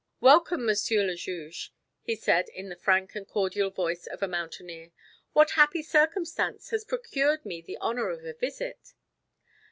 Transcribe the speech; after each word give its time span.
"Welcome, 0.19 0.65
Monsieur 0.65 1.03
le 1.03 1.13
Juge," 1.13 1.71
he 2.01 2.15
said 2.15 2.49
in 2.49 2.69
the 2.69 2.75
frank 2.75 3.13
and 3.13 3.27
cordial 3.27 3.69
voice 3.69 4.07
of 4.07 4.23
a 4.23 4.27
mountaineer; 4.27 4.89
"what 5.33 5.51
happy 5.51 5.83
circumstance 5.83 6.71
has 6.71 6.83
procured 6.83 7.45
me 7.45 7.61
the 7.61 7.77
honor 7.77 8.09
of 8.09 8.25
a 8.25 8.33
visit?" 8.33 8.95